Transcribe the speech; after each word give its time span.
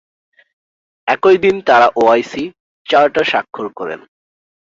একই 1.07 1.37
দিন 1.43 1.55
তাঁরা 1.67 1.87
ওআইসি 1.95 2.43
চার্টার 2.85 3.25
স্বাক্ষর 3.25 3.67
করেন। 3.77 3.99